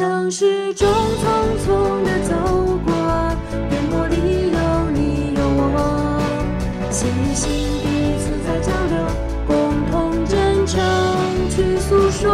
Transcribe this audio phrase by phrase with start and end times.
[0.00, 1.28] 城市中匆
[1.60, 2.32] 匆的走
[2.86, 2.90] 过，
[3.68, 4.16] 颠簸里
[4.50, 4.56] 有
[4.94, 5.76] 你有我，
[6.90, 7.52] 心与心
[7.82, 7.86] 彼
[8.18, 8.96] 此在交流，
[9.46, 9.52] 共
[9.90, 10.80] 同真诚
[11.50, 12.32] 去诉说。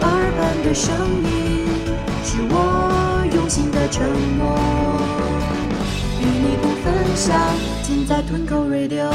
[0.00, 1.68] 耳畔的声音
[2.24, 4.04] 是我用心的承
[4.36, 4.58] 诺，
[6.18, 7.38] 与你不分享，
[7.84, 9.08] 尽在吞口 Radio。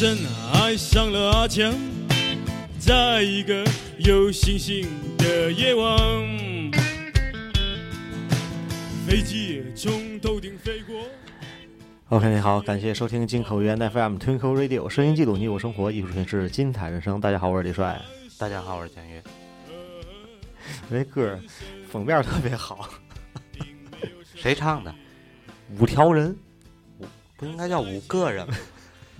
[0.00, 0.18] 阿珍
[0.54, 1.74] 爱上了阿强，
[2.78, 3.62] 在一个
[3.98, 5.98] 有星星的夜晚，
[9.06, 11.02] 飞机从头顶飞过。
[12.08, 17.20] OK，好，感谢收听金口玉言 FM Twinkle Radio，声音记录你我生活，艺术诠释精彩人生。
[17.20, 18.00] 大家好，我是李帅。
[18.38, 19.22] 大家好，我是蒋越。
[20.88, 21.38] 那歌儿
[21.90, 22.88] 封面特别好，
[24.34, 24.94] 谁唱的？
[25.78, 26.34] 五条人，
[27.36, 28.56] 不应该叫五个人吗？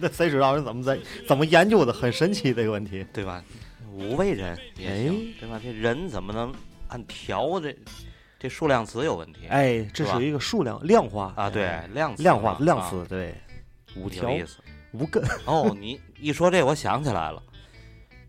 [0.01, 1.93] 那谁知道人怎么在怎么研究的？
[1.93, 3.07] 很神奇这个问题。
[3.13, 3.45] 对吧？
[3.93, 5.61] 五位人也行，对吧？
[5.63, 6.53] 这人怎么能
[6.89, 7.77] 按条这
[8.39, 9.41] 这数量词有问题？
[9.49, 13.35] 哎，这是一个数量量化啊，对哎，量词量化量词，对，
[13.97, 14.59] 五条有意思。
[14.93, 17.43] 五根，哦，你一说这，我想起来了，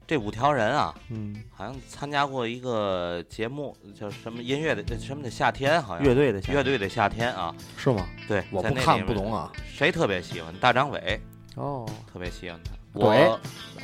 [0.05, 7.55] 这五条人啊，嗯，好像参加过一个节目，叫什么音乐的什么的夏天，好像乐队的乐队的夏天啊。
[7.77, 8.05] 是吗？
[8.27, 9.51] 对，我不看不懂啊。
[9.65, 11.21] 谁特别喜欢大张伟？
[11.55, 12.71] 哦，特别喜欢他。
[12.93, 13.39] 我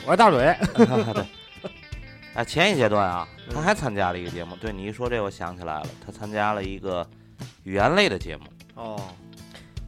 [0.05, 0.39] 我是大嘴，
[1.13, 1.25] 对。
[2.33, 4.55] 啊，前一阶段啊，他还参加了一个节目。
[4.57, 7.07] 对你一说这，我想起来了，他参加了一个
[7.63, 8.45] 语言类的节目。
[8.75, 9.01] 哦，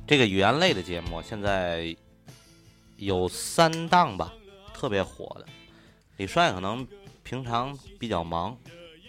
[0.08, 1.96] 这个语言类的节目现在
[2.98, 4.34] 有三档吧，
[4.74, 5.46] 特别火的。
[6.18, 6.88] 李帅可能
[7.24, 8.58] 平常比较忙，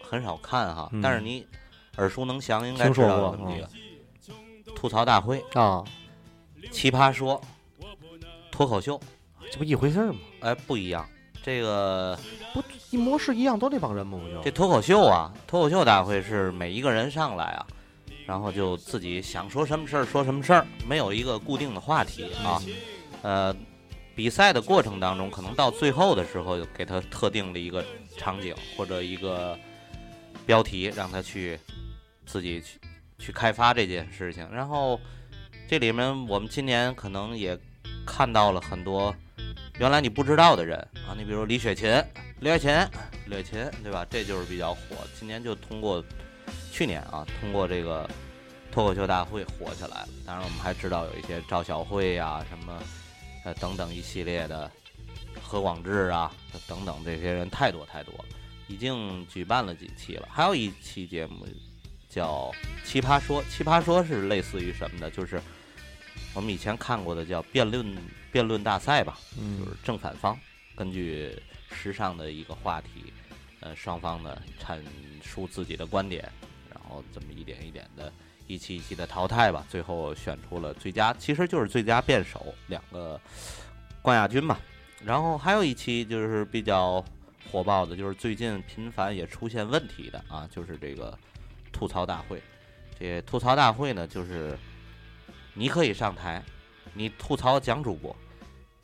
[0.02, 1.46] 很少看哈，嗯但是你
[1.96, 3.68] 耳熟能详，应该知道有这么几个。
[4.76, 5.82] 吐槽大会、啊，
[6.70, 7.40] 奇葩说、
[8.60, 9.00] 脱口秀，
[9.50, 10.18] 这不一回事儿吗？
[10.40, 11.08] 哎，不一样。
[11.42, 12.14] 这个
[12.52, 14.18] 不一模式一样，都那帮人吗？
[14.22, 17.66] 不就这脱口秀啊，脱口秀大会是每一个人上来啊，
[18.26, 22.60] 然后就自己想说什么事儿说什么事儿，没有一个固定的话题啊。
[23.22, 23.56] 呃，
[24.14, 27.82] 比赛的过程当中，可能到最后的时候，给他特定的一个
[28.18, 29.58] 场景或者一个
[30.44, 31.58] 标题，让他去
[32.26, 32.78] 自己去
[33.18, 34.46] 去开发这件事情。
[34.52, 35.00] 然后
[35.66, 37.58] 这里面我们今年可能也
[38.06, 39.14] 看到了很多
[39.78, 40.78] 原来你不知道的人
[41.08, 41.90] 啊，你比如李雪琴、
[42.40, 42.70] 李雪琴、
[43.26, 44.06] 李雪琴，对吧？
[44.10, 44.80] 这就是比较火。
[45.18, 46.04] 今年就通过
[46.70, 48.08] 去年啊，通过这个
[48.70, 50.08] 脱口秀大会火起来了。
[50.26, 52.82] 当然，我们还知道有一些赵小慧呀、什么
[53.44, 54.70] 呃等等一系列的
[55.42, 56.30] 何广智啊
[56.68, 58.24] 等等这些人太多太多了，
[58.68, 60.28] 已经举办了几期了。
[60.30, 61.46] 还有一期节目
[62.08, 62.52] 叫
[62.86, 65.10] 《奇葩说》，《奇葩说》是类似于什么的？
[65.10, 65.40] 就是
[66.34, 67.96] 我们以前看过的叫辩论
[68.30, 70.38] 辩论大赛吧，就嗯是正反方
[70.76, 71.36] 根据
[71.72, 73.12] 时尚的一个话题，
[73.60, 74.80] 呃，双方呢阐
[75.22, 76.22] 述自己的观点，
[76.72, 78.12] 然后这么一点一点的，
[78.46, 83.20] 一期一期的淘汰吧，最后选出了最佳，其实就是最佳辩手两个
[84.00, 84.58] 冠亚军嘛。
[85.04, 87.04] 然后还有一期就是比较
[87.50, 91.18] 火爆的，就是最近频繁也出现问题的啊，就是这个
[91.72, 92.40] 吐槽大会。
[92.98, 94.56] 这吐槽大会呢，就是
[95.60, 96.42] 你可以上台，
[96.94, 98.16] 你吐槽蒋主播，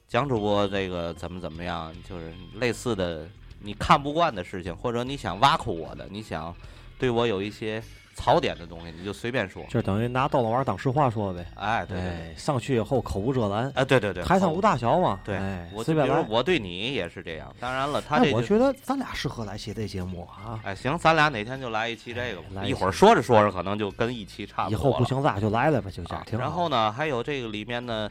[0.07, 3.27] 蒋主播这个怎么怎么样，就是类似的
[3.63, 6.55] 你看不惯的事情，或者你想挖苦我的，你想
[6.99, 7.83] 对我有一些
[8.17, 9.63] 槽点的东西，你就随便说。
[9.69, 11.47] 就等于拿逗乐玩当实话说呗。
[11.55, 15.21] 哎，对对对，哎，上去以后口无遮拦，哎，对对对，好台上无大小嘛。
[15.23, 16.25] 对哎，我随便来。
[16.29, 17.55] 我对你也是这样。
[17.61, 20.59] 当然了，他这我觉得咱俩适合来写这节目啊。
[20.65, 22.49] 哎，行，咱俩哪天就来一期这个吧。
[22.55, 26.27] 来一一会儿说着说着，可能就跟一期差不多了以后不行，咱俩就来了吧，就这样啊。
[26.33, 28.09] 然后呢，还有这个里面呢，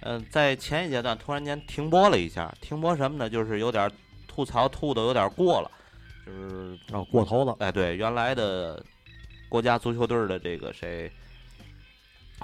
[0.00, 3.28] 呃，在前一阶段突然间停播了一下，停播什么呢？
[3.28, 3.90] 就是有点
[4.26, 5.70] 吐槽吐的有点过了，
[6.24, 7.54] 就是哦，过头了。
[7.58, 8.82] 哎，对，原来的
[9.48, 11.10] 国家足球队的这个谁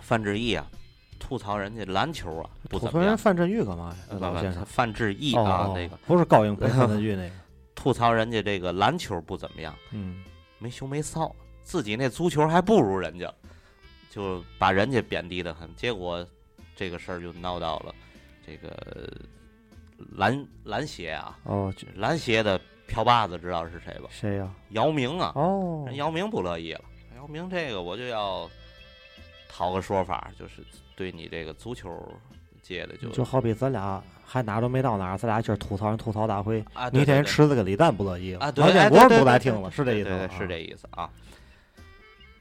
[0.00, 0.66] 范志毅啊，
[1.18, 3.16] 吐槽人家篮球啊不怎么样。
[3.16, 4.16] 范振玉干嘛呀？
[4.18, 4.64] 老先生。
[4.64, 7.34] 范志毅哦啊，哦那个不是高英培范 振玉那个。
[7.74, 10.22] 吐槽人家这个篮球不怎么样，嗯，
[10.58, 11.32] 没羞没臊，
[11.62, 13.32] 自己那足球还不如人家，
[14.10, 15.68] 就把人家贬低的很。
[15.74, 16.24] 结果
[16.76, 17.92] 这个事儿就闹到了
[18.46, 19.10] 这个
[20.16, 24.08] 篮篮协啊，哦，篮协的票把子知道是谁吧？
[24.10, 24.48] 谁呀？
[24.70, 26.80] 姚明啊，哦人，姚明不乐意了。
[27.22, 28.50] 姚明这个我就要
[29.48, 30.54] 讨个说法，就是
[30.96, 32.04] 对你这个足球
[32.60, 40.30] 界的就就好比咱俩还哪儿都没到哪儿，咱俩今儿吐槽人吐槽大会，啊，对明天人对对吃了个李诞不乐意了啊，对，建国不来听了，是这意思？
[40.36, 41.08] 是这意思啊。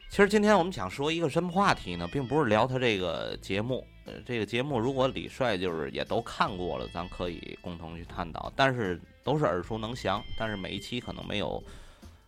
[0.10, 2.10] 其实今天我们想说一个什么话题呢？
[2.12, 8.51] 并不是聊他这个节目，呃，这个节目如果李帅就是也都看过了，咱可以共同去探讨。
[8.56, 11.63] 但是都是耳熟能详，但是每一期可能没有，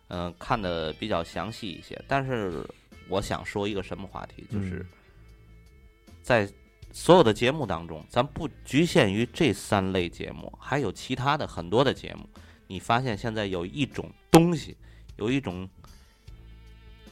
[0.08, 2.00] 嗯、看的比较详细一些。
[2.06, 2.64] 但是
[3.08, 4.86] 我想说一个什么话题，就是嗯
[6.22, 6.50] 在
[6.90, 12.28] 所有的节目当中，咱不局限于这三类节目，还有其他的很多的节目。
[12.66, 14.76] 你发现现在有一种东西，
[15.16, 15.68] 有一种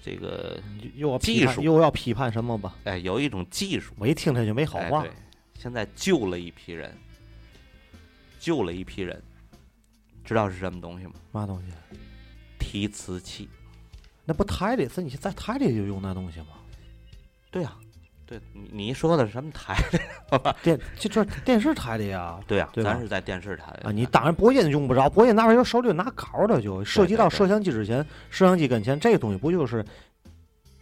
[0.02, 0.58] 这个
[0.94, 2.74] 又要批技术判又要批判什么吧？
[2.84, 5.10] 哎，有一种技术，我一听他就没好话哎。，
[5.58, 6.96] 现在救了一批人，
[8.40, 9.22] 救了一批人，
[10.24, 11.12] 知道是什么东西吗？
[11.32, 11.96] 嘛东西？
[12.72, 13.50] 提词器。
[14.24, 16.46] 那不台里，是你在台里就用那东西吗？
[17.50, 17.74] 对呀、
[18.24, 19.76] 对你你说的是什么台？
[20.62, 23.92] 电就这电视台里啊对呀、对咱是在电视台啊！
[23.92, 29.84] 你当然播音用不着，播音那玩意儿手里拿稿的，就涉及到摄像机之前，摄像机跟前，这个东西不就是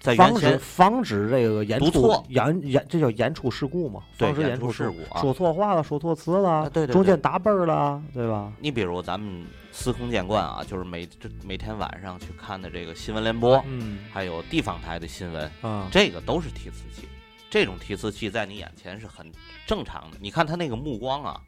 [0.00, 4.02] 在防止防止这个演出读错演演这叫演出事故嘛？
[4.16, 8.50] 对防止演出出事事故啊说错话了，说错词了，啊对中间打奔儿了，对吧？
[8.58, 17.06] 你比如咱们司空见惯啊，就是每这每天晚上去看的这个新闻联播，嗯还有地方台的新闻，啊，这个都是提词器。
[17.50, 19.30] 这种提词器在你眼前是很
[19.66, 20.16] 正常的。
[20.18, 21.40] 你看他那个目光啊，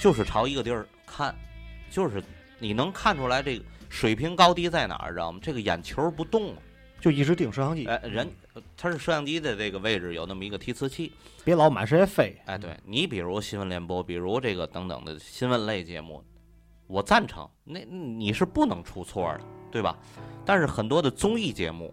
[0.00, 1.34] 就是朝一个地儿看，
[1.90, 2.22] 就是
[2.60, 5.40] 你能看出来这个水平高低在哪儿，知道吗？
[5.42, 6.62] 这个眼球不动了。
[7.04, 8.26] 就一直盯摄像机，哎，人
[8.78, 11.12] 他是摄像机的这个位置有那么一个提词器。
[11.44, 12.34] 别老满世界飞。
[12.46, 16.24] 哎，对你比如新闻联播，比如这个等等的新闻类节目，
[16.86, 19.40] 我赞成，那你是不能出错的，
[19.70, 19.98] 对吧？
[20.46, 21.92] 但是很多的综艺节目，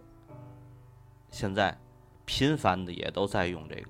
[1.30, 1.78] 现在
[2.24, 3.88] 频繁的也都在用这个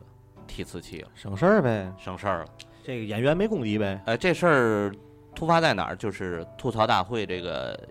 [0.48, 2.48] 提词器了，省事儿呗，省事儿了。
[2.82, 4.02] 这个演员没功底呗。
[4.06, 4.92] 哎，这事儿
[5.36, 5.94] 突发在哪儿？
[5.94, 7.88] 就是吐槽大会这个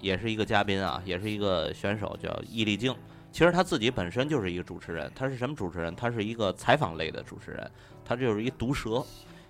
[0.00, 2.94] 也是一个嘉宾啊，也是一个选手，叫易立竞。
[3.32, 5.94] 其实他自己本身就是一个主持人，他是什么主持人？
[5.94, 7.70] 他是一个采访类的主持人，
[8.04, 9.04] 他就是一毒舌，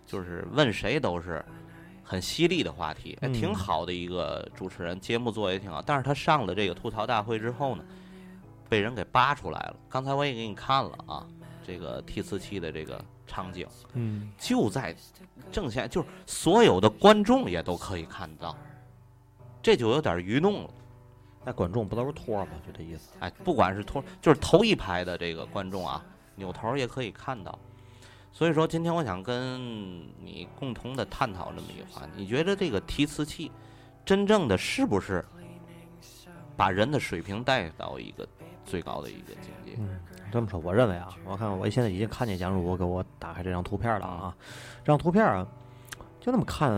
[0.06, 1.43] 就是问谁都是
[2.02, 5.81] 很犀利的话题，挺好的一个主持人，节目做得也挺好。
[5.81, 7.82] 但是他上了这个吐槽大会之后呢，
[8.69, 9.76] 被人给扒出来了。
[9.88, 11.26] 刚才我也给你看了啊，
[11.67, 13.67] 这个 T 四七的这个场景。
[13.94, 14.94] 嗯，就在
[15.50, 18.55] 正前，就是所有的观众也都可以看到，
[19.62, 20.71] 这就有点愚弄了。
[21.45, 22.52] 那观众不都是托儿吗？
[22.67, 23.12] 就这意思。
[23.19, 27.59] 哎，不管是托，就是头一排的这个观众啊，扭头也可以看到。
[28.33, 29.61] 所以说，今天我想跟
[30.23, 33.50] 你共同的探讨这么一个话题，你觉得这个提词器
[34.05, 35.25] 真正的是不是
[36.57, 38.29] 把人的水平带到一个
[38.64, 39.76] 最高的一个境界？
[39.79, 39.99] 嗯，
[40.31, 44.37] 这么说，我认为啊，我看我现在已经看见蒋主播给我打开这张图片了啊，
[44.85, 45.47] 这张图片啊，
[46.21, 46.71] 就那么看，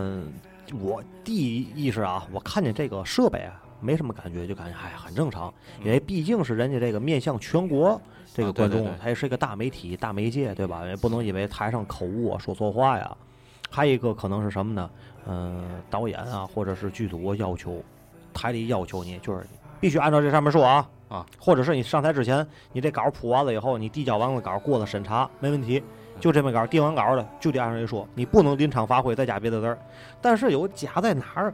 [0.81, 5.53] 我第一意识啊，我看见这个设备啊，没什么感觉，就感觉哎很正常，
[5.83, 8.01] 因为毕竟是人家这个面向全国
[8.33, 10.85] 这个观众它也是一个大媒体、大媒介，对吧？
[10.87, 13.17] 也不能因为台上口误啊、说错话呀。
[13.69, 14.89] 还有一个可能是什么呢？
[15.25, 17.83] 嗯、导演啊，或者是剧组要求，
[18.33, 19.43] 台里要求你就是
[19.79, 25.81] 必须按照这上面说啊啊，或者是你上台之前，你这稿铺完了以后，你递交完了稿过了审查没问题，
[26.23, 29.77] 就这么稿定完稿了就得按照这说，你不能临场发挥再加别的字儿。
[30.21, 31.53] 但是有假在哪儿？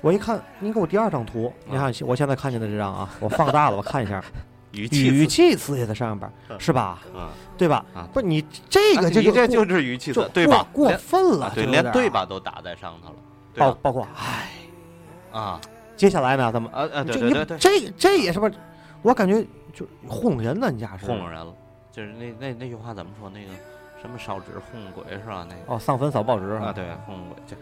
[0.00, 4.20] 我一看，你给我第二张图，你看我现在看见的这张啊，我放大了，我看一下，
[4.74, 6.28] 语气语词气词也在上边
[6.58, 7.02] 是吧？
[7.14, 8.08] 嗯，对吧啊？
[8.12, 10.66] 不是你这个就这就是语气词，对吧？
[10.72, 13.14] 过过分了啊，对，连对吧都打在上头了，
[13.54, 13.78] 包？
[13.80, 14.50] 包括唉，
[15.30, 15.60] 啊，
[15.96, 16.50] 接下来呢？
[16.50, 16.68] 怎么？
[16.72, 18.50] 啊啊，对对对对，这这也是吧？
[19.02, 19.40] 我感觉
[19.72, 21.54] 就糊弄人呢，你家是糊弄人了，
[21.92, 23.30] 就是那那那句话怎么说？
[23.30, 23.52] 那个
[24.00, 25.46] 什么烧纸哄鬼是吧？
[25.48, 27.36] 那个哦，上坟扫报纸啊，对，哄鬼。
[27.46, 27.56] 就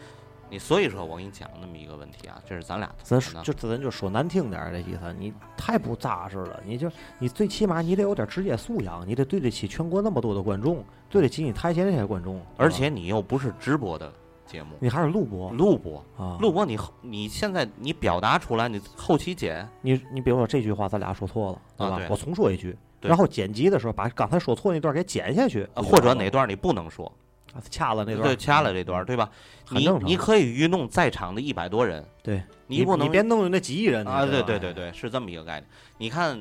[0.49, 6.61] 你所以说我给你讲那么一个问题啊，这是咱俩咱就咱就说难听点儿的意思，你太不扎实了。
[6.65, 12.41] 你就你最起码你得有点职业素养，你得对得起全国那么多的观众，对得起你台前那些观众。
[12.57, 14.13] 而且你又不是直播的
[14.45, 21.95] 节目，你还是录播录播，啊，录播你后你现在你表达出来，你后期剪，你你比如说这句话咱俩说错了，对吧？
[21.95, 27.11] 啊对我重说一句，对然后剪辑的时候把刚才说错那段给剪下去，呃或者哪段你不能说，
[27.55, 29.31] 啊掐了那段，对，掐了这段，对吧？
[29.71, 35.67] 你你可以愚弄在场的一百多人，对你不能你别弄那几亿人啊，对对对对对，是这么一个概念。
[35.97, 36.39] 你看，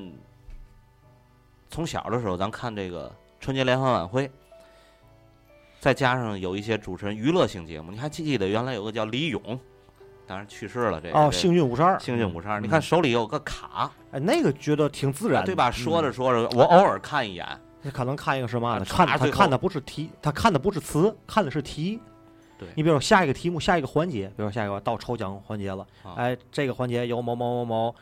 [1.69, 4.29] 从小的时候咱看这个春节联欢晚会，
[5.79, 9.59] 再加上有一些主持人娱乐性节目，你还记不记得原来有个叫李咏，
[10.29, 15.69] 当然去世了，这个哦，幸运五十二，幸运五十二，嗯你看手里有个卡，哎，那个觉得挺自然，对吧？
[15.69, 17.47] 嗯说着说着，我偶尔看一眼，
[17.81, 18.85] 那可能看一个什么呢？
[18.85, 21.99] 啊看他看的不是题，他看的不是词，看的是题。
[22.59, 27.95] 对你比如说下一个题目，下一个环节，比如说下一个到抽奖环节了，啊哎，这个环节由某某某某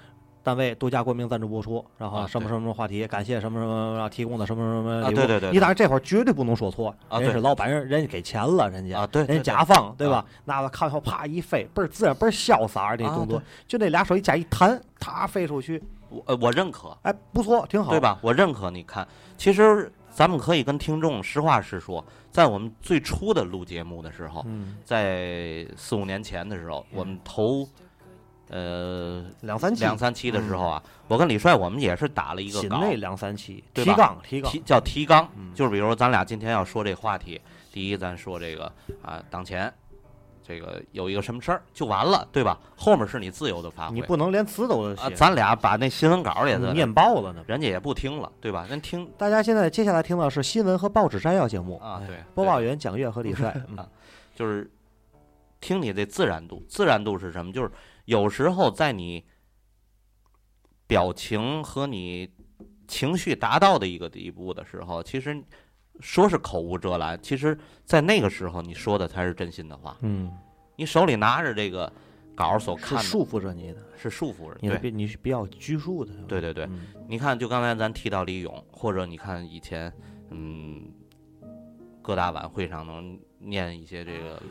[0.47, 5.07] 单位独家冠名赞助播出，然后什么什么什么话题，感谢什么什么提供的什么什么礼物。
[5.07, 10.25] 啊对对对你当然这会儿绝对不能说错，啊对人是老板，人人家给钱了，人家啊，对，人家甲方对吧啊？
[10.45, 17.99] 拿着看后啪一飞，倍儿自然，倍儿潇洒那啊动作，就那俩手一加一弹，啪飞出去，我呃我认可，哎，不错，挺好，对？
[17.99, 18.17] 吧？
[18.21, 18.71] 我认可。
[18.71, 19.05] 你看，
[19.37, 22.01] 其实咱们可以跟听众实话实说，
[22.31, 27.67] 在我们最初的录节目的时候，嗯，在四五年前的时候，我们头
[28.49, 37.39] 呃两三期，两三期的时候啊，我跟李帅我们也是打了一个稿，新内两三期，提纲提纲提，叫提纲，嗯就是比如说咱俩今天要说这话题，
[37.71, 39.73] 第一咱说这个啊当前。
[40.49, 42.57] 这个有一个什么事儿就完了，对吧？
[42.73, 43.93] 后面是你自由的发挥。
[43.93, 47.43] 你不能连词都啊，写，咱俩把那新闻稿也念爆了呢。
[47.45, 48.65] 人家也不听了，对吧？
[48.69, 53.85] 人听大家现在接下来听到是新闻和报纸摘要节目哎啊对播报员蒋越和李帅，嗯 啊
[54.37, 54.71] 就是
[55.59, 57.51] 听你的自然度，自然度是什么？
[57.51, 57.69] 就是
[58.07, 59.25] 有时候在你
[60.87, 62.33] 表情和你
[62.87, 65.43] 情绪达到的一个地步的时候，其实
[65.99, 69.97] 说是口无遮拦，其实在那个时候你说的才是真心的话。
[69.99, 70.31] 嗯，
[70.77, 71.91] 你手里拿着这个
[72.33, 76.63] 稿儿所看的是束缚着你的，是束缚着，对你是比你是比较拘束的，对对对。
[76.63, 79.91] 嗯你看，就刚才咱提到李咏，或者你看以前，
[80.29, 80.89] 嗯，
[82.01, 84.41] 各大晚会上能念一些这个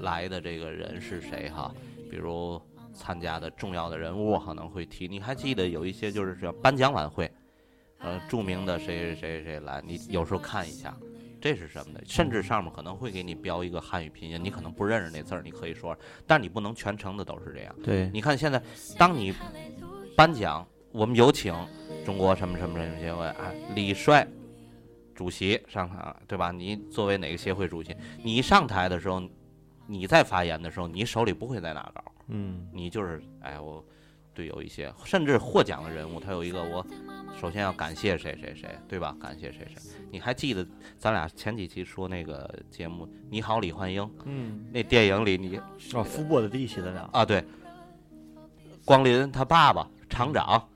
[0.00, 1.72] 来的这个人是谁哈，
[2.10, 2.60] 比如
[2.98, 5.06] 参加的重要的人物可能会提。
[5.06, 7.30] 你还记得有一些就是叫颁奖晚会，
[8.00, 10.94] 呃，著名的谁谁谁谁来，你有时候看一下。
[11.40, 12.02] 这是什么的？
[12.04, 17.72] 甚至上面可能会给你标一个汉语拼音，你可能不认识那字儿，你可以说，但你不能全程的都是这样。
[17.84, 18.60] 对，你看现在，
[18.98, 19.32] 当你
[20.16, 21.54] 颁奖，我们有请
[22.04, 24.26] 中国什么什么什么协会啊，李帅
[25.14, 26.50] 主席上台，对吧？
[26.50, 29.22] 你作为哪个协会主席，你上台的时候，
[29.86, 33.84] 你在发言的时候，你手里不会再拿稿，嗯你就是哎，我
[34.34, 36.86] 对有一些甚至获奖的人物，他有一个我
[37.40, 39.16] 首先要感谢谁谁谁，对吧？
[39.20, 39.82] 感谢谁谁。
[40.10, 40.66] 你还记得
[40.96, 45.56] 咱俩前几期说那个节目《你好，李焕英》嗯，那电影里你
[45.92, 47.44] 哦，福波的第一期咱俩，啊，对，
[48.84, 50.68] 光临他爸爸厂长，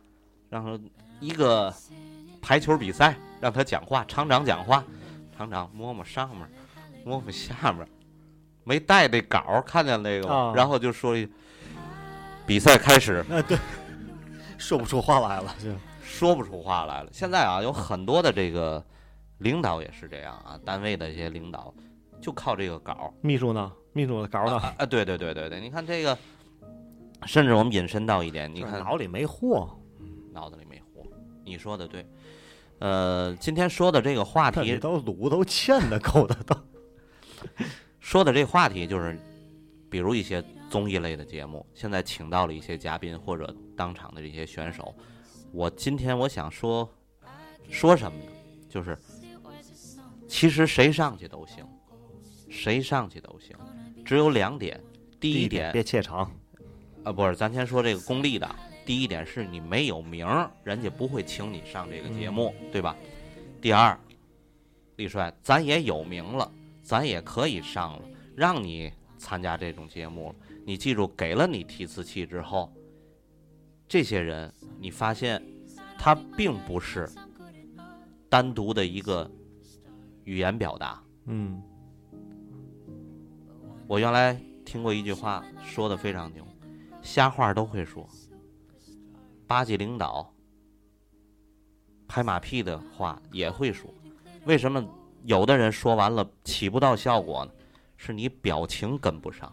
[0.48, 0.78] 然后
[1.20, 1.72] 一个
[2.40, 4.84] 排球比赛让他讲话，厂长讲话，
[5.36, 6.48] 厂长摸摸上面，
[7.04, 7.86] 摸摸下面，
[8.64, 11.28] 没带那稿，看见那个然后就说一
[12.46, 13.58] 比赛开始，啊 对，
[14.58, 15.70] 说不出话来了，就。
[16.04, 17.08] 说不出话来了。
[17.10, 18.84] 现在啊，有很多的这个
[19.38, 21.74] 领导也是这样啊，单位的一些领导
[22.20, 23.12] 就靠这个稿。
[23.22, 26.16] 秘书呢，秘书的稿呢，啊啊，对对对对对，你看这个，
[27.26, 28.72] 甚至我们引申到一点，你看。
[28.72, 29.68] 就是脑里没货，
[30.32, 31.02] 脑子里没货。
[31.44, 32.06] 你说的对，
[32.78, 36.54] 呃，今天说的这个话题，这里头卤都欠的 够的都，
[38.02, 39.16] 说的这话题就是，
[39.88, 44.92] 比如一些综艺类的节目，现在请到了一些嘉宾或者当场的这些选手。
[45.52, 46.86] 我今天我想说
[47.70, 48.32] 说什么呢？
[48.68, 48.98] 就是
[50.26, 51.64] 其实谁上去都行，
[52.50, 53.56] 谁上去都行，
[54.04, 54.78] 只有两点。
[55.20, 56.28] 第一点，别怯场，
[57.04, 58.50] 啊，不是，咱先说这个功利的。
[58.84, 62.96] 第一点是你没有名儿，人家不会请你上这个节目，对吧？
[63.60, 63.96] 第二，
[64.96, 66.50] 李帅，咱也有名了，
[66.82, 68.04] 咱也可以上了，
[68.36, 70.34] 让你参加这种节目了。
[70.66, 72.72] 你记住，给了你提词器之后，
[73.88, 75.42] 这些人你发现
[75.98, 77.08] 他并不是
[78.28, 79.30] 单独的一个
[80.24, 81.62] 语言表达，嗯
[83.86, 86.46] 我原来听过一句话，说的非常牛：
[87.02, 88.08] 瞎话都会说，
[89.46, 90.32] 巴结领导、
[92.08, 93.92] 拍马屁的话也会说。
[94.46, 94.82] 为什么
[95.24, 97.50] 有的人说完了起不到效果呢？
[97.96, 99.52] 是你表情跟不上。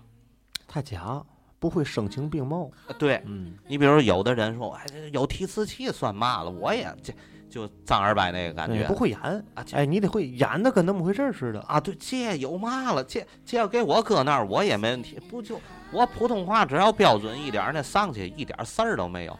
[0.67, 1.23] 太假，
[1.59, 2.69] 不会声情并茂。
[2.87, 6.49] 呃对嗯，你比如有的人说，哎，这有提词器算嘛了？
[6.49, 7.13] 我也这
[7.49, 9.19] 就张二白那个感觉不会演
[9.55, 11.59] 啊这哎，你得会演的跟那么回事儿似的。
[11.61, 13.03] 啊，对，这有嘛了？
[13.03, 15.19] 这这要给我搁那儿，我也没问题。
[15.29, 15.59] 不就
[15.91, 19.37] 我普通话只要标准一点儿，那上去一点儿事儿都没有。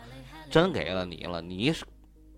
[0.50, 1.86] 真给了你了，你是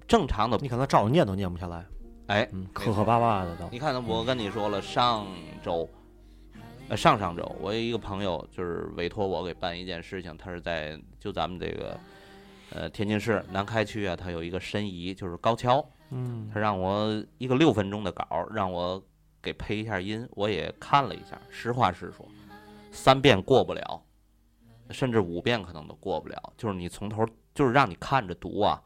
[0.06, 0.58] 正常的。
[0.62, 1.86] 你可能照着念都念不下来，
[2.32, 3.68] 哎，嗯，磕磕巴巴的都。
[3.70, 5.28] 你看，我跟你说了，上
[5.62, 5.88] 周，
[6.88, 12.00] 呃，上上周，我有一个朋友就是委托我给办一件事情，他是在就咱们这个，
[12.70, 19.04] 呃，天津市南开区啊，他有一个申遗，就是高跷，嗯他让我一个六分钟的稿，让我
[19.42, 22.26] 给配一下音，我也看了一下，实话实说，
[22.92, 24.02] 三遍过不了，
[24.90, 26.54] 甚至五遍可能都过不了。
[26.56, 28.82] 就是你从头，就是让你看着读啊，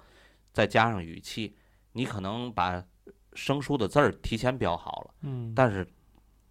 [0.52, 1.56] 再加上语气，
[1.92, 2.84] 你可能把
[3.36, 5.88] 生疏的字儿提前标好了，嗯，但是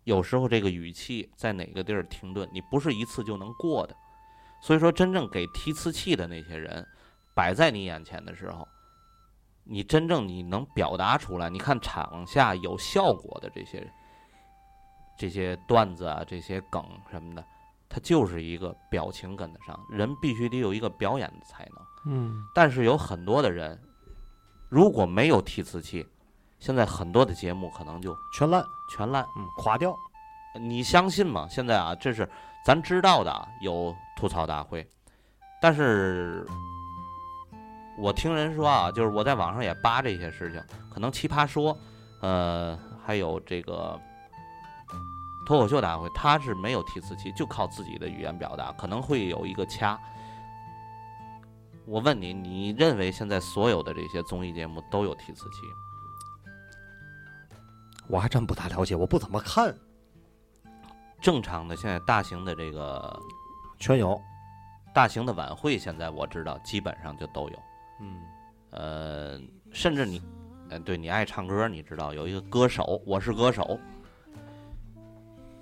[0.05, 3.97] 有时候这个语气在哪个地儿停顿，你不是一次就能过的。
[4.61, 6.87] 所以说，真正给提词器的那些人，
[7.35, 8.67] 摆在你眼前的时候，
[9.65, 13.93] 你真正你能表达出来，你看场下有效果的这些
[15.19, 17.45] 这些段子啊，这些梗什么的，
[17.89, 22.15] 它就是一个表情跟得上，人必须得有一个表演的才能。
[22.15, 23.79] 嗯，但是有很多的人，
[24.69, 26.07] 如果没有提词器，
[26.59, 29.25] 现在很多的节目可能就全烂，全烂。
[29.37, 29.95] 嗯，垮掉。
[30.61, 31.47] 你相信吗？
[31.51, 32.29] 现在啊，这是
[32.65, 34.89] 咱知道的啊，有吐槽大会，
[35.61, 36.47] 但是
[37.99, 41.77] 我听人说啊，就是我在网上也扒这些事情，可能奇葩说，
[42.23, 44.01] 呃，还有这个
[45.45, 49.99] 脱口秀大会，他是没有提词器，就靠自己的语言表达，可能会有一个掐。
[51.85, 55.75] 我问你，你认为现在所有的这些综艺节目都有提词器吗？
[58.09, 59.75] 我还真不大了解，我不怎么看。
[61.21, 63.19] 正常的现在大型的这个
[63.79, 64.21] 全有。
[64.95, 67.59] 大型的晚会，现在我知道基本上就都有。
[68.01, 68.23] 嗯，
[68.71, 69.41] 呃，
[69.73, 70.23] 甚至你，
[70.69, 73.77] 呃，对你爱唱歌，你知道有一个歌手，我是歌手。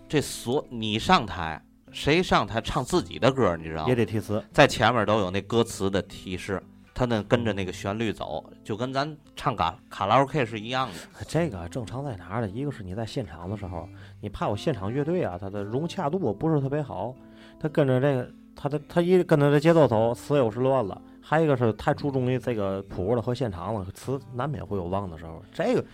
[0.06, 3.88] 这所你上台，谁上台唱自己的歌，你知道吗？
[3.88, 4.44] 也得提词。
[4.52, 6.62] 在前面都有那歌词的提示，
[6.94, 11.24] 他能跟着那个旋律走，就跟咱唱卡卡拉 OK 是一样的。
[11.26, 12.48] 这个正常在哪儿呢？
[12.48, 13.88] 一个是你在现场的时候，
[14.20, 17.14] 你怕我现场乐队啊，它的融洽度不是特别好，
[17.58, 21.00] 他跟着这个，他的他一跟着这节奏走，词又是乱了。
[21.22, 25.42] 还有一个是太注重于这个谱了和现场了，词难免会有忘的时候。
[25.52, 25.84] 这个，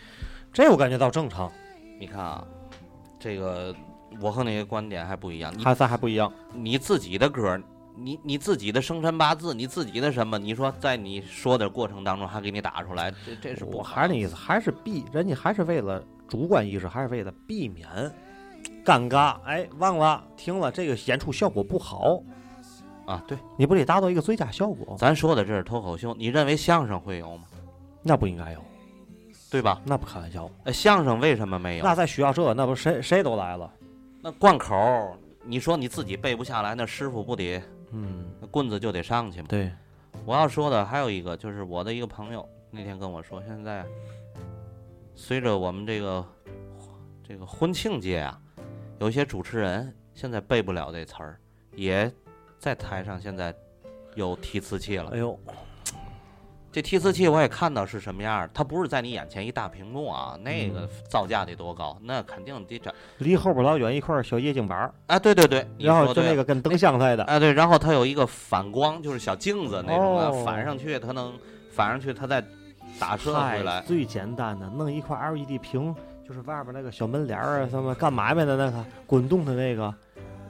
[0.53, 1.53] 这我感觉到正常，
[2.01, 2.45] 你看啊，
[3.21, 3.75] 这个
[4.21, 5.53] 我和你的观点还不一样。
[5.57, 6.33] 你还咱还不一样。
[6.55, 7.61] 你自己的歌，
[8.01, 10.39] 你你自己的生辰八字，你自己的什么？
[10.39, 17.89] 你说在你说的过程当中还给你打出来，这这是不我还是那意思，还是避人家还是为了主观意识，还是为了避免
[18.85, 19.41] 尴尬。
[19.45, 22.23] 哎，忘了听了，这个演出效果不好，
[23.07, 23.23] 啊。
[23.27, 24.97] 对，你不得达到一个最佳效果？
[24.99, 27.45] 咱说的这是脱口秀，你认为相声会有吗？
[28.03, 28.65] 那不应该有，
[29.51, 29.83] 对吧？
[29.85, 30.49] 那不开玩笑。
[30.65, 31.85] 呃，相声为什么没有？
[31.85, 33.71] 那再需要这，那不谁谁都来了。
[34.23, 37.61] 那贯口，你说你自己背不下来，那师傅不得
[37.93, 39.47] 嗯，那棍子就得上去嘛？
[39.49, 39.73] 对，
[40.25, 43.85] 我要说的还有一个，就是我的一个朋友那天跟我说，现在
[45.15, 46.27] 随着我们这个
[47.23, 48.41] 这个婚庆界啊，
[49.01, 51.41] 有一些主持人现在背不了这词儿，
[51.75, 52.13] 也
[52.59, 53.55] 在台上现在
[54.15, 55.19] 有提词器了哎。
[55.19, 55.39] 呦，
[56.79, 67.25] 这提词器我也看到是什么样儿，它不是在你眼前一大屏幕啊，那个造价得多高，那肯定得整离后边老远一块小液晶板儿，啊，对对对，然后就那个跟灯箱似的。
[67.25, 71.37] 啊，对，然后它有一个反光，就是小镜子那种的，哦反上去它能
[71.73, 72.41] 反上去，它再
[73.01, 73.81] 打射回来。
[73.81, 75.93] 最简单的，弄一块 LED 屏，
[76.25, 79.93] 就是外边那个小门帘儿啊，什么干买卖的那个滚动的那个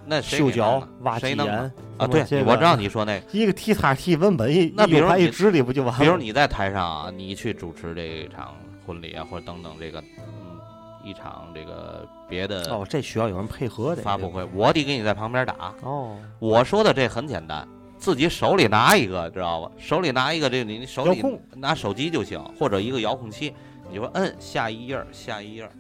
[0.05, 2.07] 那修脚挖鸡眼谁弄的啊？
[2.07, 3.27] 对，我知道你说那个。
[3.33, 5.99] 一个提叉提文本一，那比如你一直立不就完了？
[6.01, 8.55] 比如你在台上啊，你去主持这场
[8.87, 10.59] 婚礼啊，或者等等这个，嗯，
[11.05, 15.75] 一场这个别的哦，这需要有人配合的发布会，我得给你在旁边打。
[15.83, 17.67] 哦，我说的这很简单，
[17.99, 19.71] 自己手里拿一个，知道吧？
[19.79, 21.23] 手里拿一个，这你手里
[21.55, 23.55] 拿手机就行，或者一个遥控器，
[23.89, 25.71] 你就说摁下一页儿，下一页儿。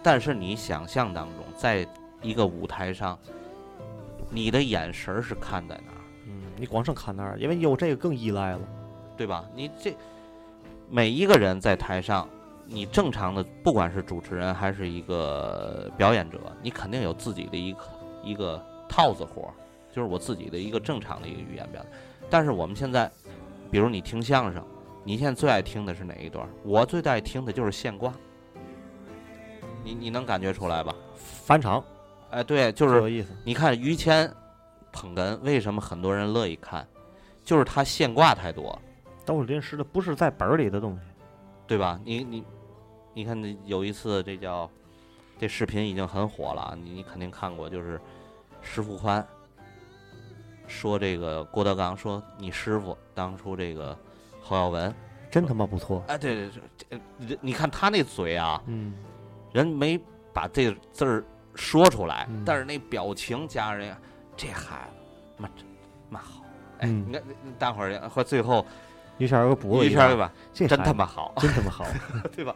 [0.00, 1.86] 但是你想象当中，在
[2.22, 3.18] 一个舞台上，
[4.30, 8.60] 你的眼神儿是看在哪儿，嗯，你光剩看那儿，因为有这个更依赖了。
[9.16, 9.44] 对吧？
[9.52, 9.92] 你这
[10.88, 12.28] 每一个人在台上，
[12.64, 17.80] 你正常的，不管是主持人还是一个表演者，你肯定有自己的一个
[18.22, 19.54] 一个套子活儿，
[19.92, 21.88] 就是我自己的一个正常的一个语言表达。
[22.30, 23.10] 但是我们现在，
[23.72, 24.64] 比如你听相声，
[25.02, 26.48] 你现在最爱听的是哪一段？
[26.62, 28.14] 我最爱听的就是现挂，
[29.82, 30.94] 你你能感觉出来吧？
[31.16, 31.82] 翻场
[32.30, 33.30] 哎，对，就是这个意思。
[33.44, 34.32] 你看于谦
[34.92, 36.86] 捧哏，为什么很多人乐意看？
[37.42, 38.78] 就是他现挂太多。
[39.24, 41.00] 都是临时的，不是在本儿里的东西。
[41.66, 42.00] 对吧？
[42.02, 42.44] 你你
[43.12, 44.70] 你看，这有一次这叫
[45.38, 48.00] 这视频已经很火了啊，你你肯定看过，就是
[48.62, 49.26] 石富宽
[50.66, 53.94] 说这个郭德纲说你师傅当初这个
[54.40, 54.94] 侯耀文，
[55.30, 56.02] 真他妈不错。
[56.08, 56.50] 哎，对对
[56.88, 58.94] 对，这你看他那嘴啊，嗯，
[59.52, 60.00] 人没
[60.32, 61.22] 把这字儿
[61.58, 63.98] 说出来，嗯但是那表情加上人家
[64.36, 65.66] 这孩子妈真
[66.08, 66.42] 妈好，
[66.78, 67.22] 哎，嗯你看
[67.58, 68.64] 大伙儿和最后
[69.18, 71.34] 于谦儿给补了于一下，谦儿吧，真他妈好。
[71.38, 71.84] 真他妈好。
[72.34, 72.54] 对吧？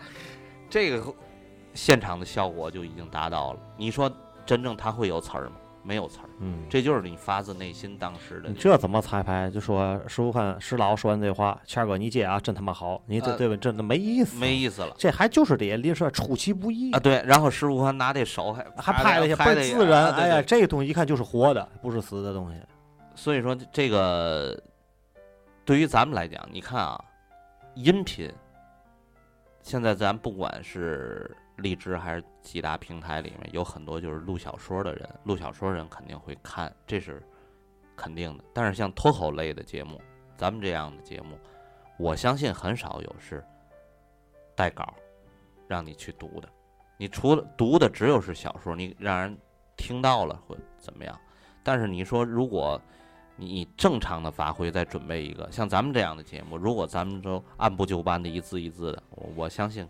[0.71, 1.13] 这个
[1.75, 3.61] 现场的效果就已经达到了。
[3.77, 4.11] 你说
[4.47, 5.57] 真正他会有词儿吗？
[5.85, 8.55] 没有词儿，嗯，这就是你发自内心当时的你。
[8.55, 9.51] 这怎么彩排？
[9.51, 13.57] 就说石富宽石老说完这话，谦儿哥你接啊，真他妈好，你这呃对吧？
[13.57, 20.13] 真的没意思，没意思了这还就是得临时出其不意啊！，对，然后石富宽拿这手还还拍了一下，拍了倍自然。
[20.13, 22.59] 哎呀，这个东西一看就是活的，不是死的东西。
[23.15, 24.57] 所以说这个
[25.65, 26.99] 对于咱们来讲，你看啊，
[27.75, 28.33] 音频
[29.63, 37.23] 现在咱不管是荔枝还是几大平台里面，有很多就是录小说的人，录小说人肯定会看，这是
[37.97, 38.45] 肯定的。
[38.53, 40.01] 但是像脱口类的节目，
[40.37, 41.39] 咱们这样的节目，
[41.99, 43.45] 我相信很少有是
[44.55, 44.95] 带稿
[45.69, 46.49] 让你去读的。
[46.97, 49.37] 你除了读的只有是小说，你让人
[49.77, 51.19] 听到了会怎么样？
[51.63, 52.81] 但是你说如果
[53.37, 59.89] 你正常的发挥，再准备一个像咱们这样的节目，如果咱们都按部就班的一字一字的，我我相信，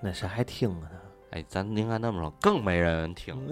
[0.00, 0.90] 那谁还听啊？
[1.30, 3.34] 哎，咱应该那么说，更没人听。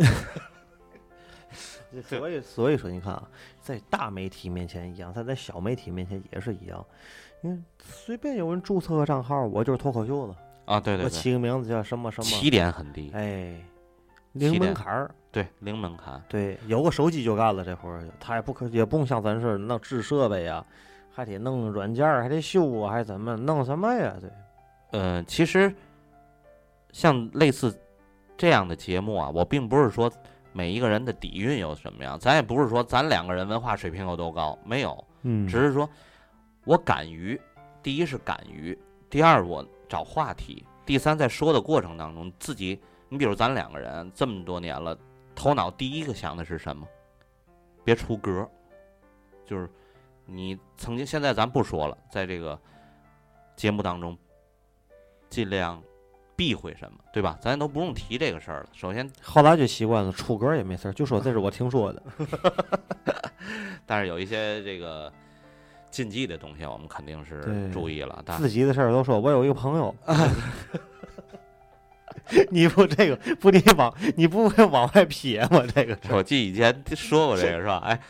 [2.09, 3.23] 所以所以说，你看啊，
[3.61, 6.85] 在大媒体面前一样，他在小媒体面前也是一样。
[7.43, 13.55] 因为随便有人注册个账号，我就是脱口秀的，啊，对对我，起个名字叫什么什么，起点很低，哎，
[14.33, 15.15] 零门槛儿。
[15.31, 16.21] 对，零门槛。
[16.29, 20.65] 对，有个手机就干了这活儿，他也不可也不用像咱似的弄制设备呀，
[21.13, 24.17] 还得弄软件儿，还得修啊，还怎么弄什么呀？
[24.21, 24.31] 对，
[24.93, 25.73] 呃，其实
[26.95, 27.77] 像类似
[28.37, 30.09] 这样的节目啊，我并不是说
[30.53, 35.91] 每一个人的底蕴有什么样，咱也不是说咱两个人文化水平有多高，没有，嗯只是说
[36.65, 37.39] 我敢于，
[37.83, 38.79] 第一是敢于，
[39.11, 44.97] 第二我找话题，第三在说的过程当中自己，你比如咱两个人这么多年了，
[45.35, 46.87] 头脑第一个想的是什么？
[47.83, 48.49] 别出格，
[49.45, 49.69] 就是
[50.27, 52.57] 你曾经，现在咱不说了，在这个
[53.57, 54.17] 节目当中
[55.29, 55.83] 尽量
[56.37, 57.39] 避讳什么，对吧？
[57.41, 58.67] 咱都不用提这个事儿了。
[58.73, 62.03] 首先，后来就习惯了，出格也没事儿，就说这是我听说的。
[63.87, 65.13] 但是有一些这个
[65.91, 68.23] 禁忌的东西，我们肯定是注意了。
[68.25, 69.95] 但自己的事儿都说，我有一个朋友，
[72.51, 75.63] 你不这个不你往你不会往外撇吗？
[75.75, 77.83] 这个我记以前说过这个是吧？
[77.85, 78.01] 哎，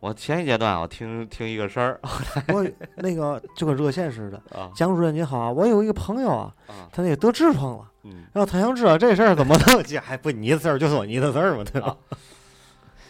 [0.00, 2.00] 我前一阶段我听听一个事儿
[2.48, 11.94] 我那个就跟热线似的，啊蒋主任你好啊，我有一个朋友啊，啊他那个得痔疮了，嗯，然后他想知道这事儿怎么弄， 这还不你的事儿就说你的事儿嘛，对吧？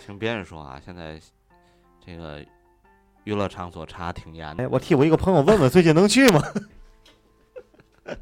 [0.04, 1.20] 听别人说啊，现在
[2.04, 2.44] 这个
[3.22, 6.42] 娱乐场所查挺严的哎，我替我一个朋友问问最近能去吗？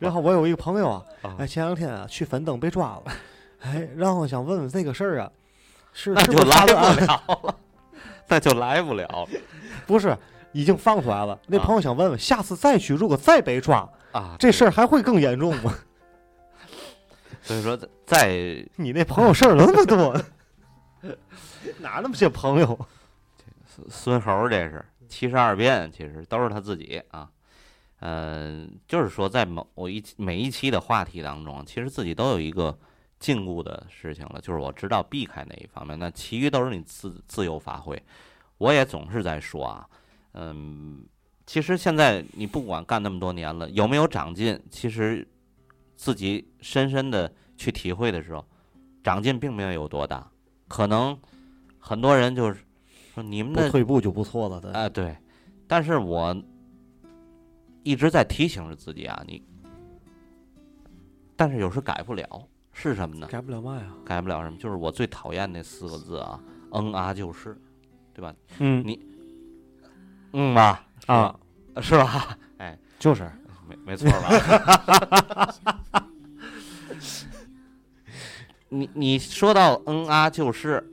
[0.00, 3.02] 然后我有一个朋友啊，啊哎，前两天啊去粉灯被抓了，
[3.60, 5.30] 哎，然后想问问这个事儿啊，
[5.98, 7.56] 是那就来不 了了，
[8.28, 9.26] 那就来不了了
[9.86, 10.14] 不是
[10.52, 11.40] 已经放出来了？
[11.46, 14.36] 那啊朋友想问问，下次再去如果再被抓，啊！
[14.38, 15.74] 这事儿还会更严重吗？
[17.40, 18.28] 所以说在在
[18.76, 20.14] 你那朋友事儿那么多，
[21.78, 22.78] 哪那么些朋友？
[23.88, 27.26] 孙猴这是七十二变，其实都是他自己啊。
[28.00, 32.78] 嗯、就是说在某我一每一期的话题当中，其实自己都有一个
[33.26, 38.00] 禁锢的事情了，就是我知道避开哪一方面，那其余都是你自自由发挥。
[38.56, 39.84] 我也总是在说啊，
[40.34, 41.04] 嗯，
[41.44, 45.26] 其实现在你不管干那么多年了，有没有长进，其实
[45.96, 48.46] 自己深深的去体会的时候，
[49.02, 50.30] 长进并没有有多大，
[50.68, 51.18] 可能
[51.80, 52.60] 很多人就是
[53.12, 54.70] 说你们的不退步就不错了，对。
[54.70, 55.16] 哎，对，
[55.66, 56.40] 但是我
[57.82, 59.42] 一直在提醒着自己啊，你，
[61.34, 63.26] 但是有时改不了，是什么呢？
[63.28, 63.86] 改不了嘛呀？
[64.04, 64.58] 改不了什么？
[64.58, 66.38] 就是我最讨厌那四个字啊，
[66.72, 67.56] 嗯啊就是，
[68.12, 68.34] 对吧？
[68.58, 69.00] 嗯你
[70.32, 71.34] 嗯啊，啊，
[71.80, 72.36] 是吧？
[72.58, 73.30] 哎，就是
[73.66, 75.54] 没没错吧？
[78.68, 80.84] 你你说到嗯啊就是，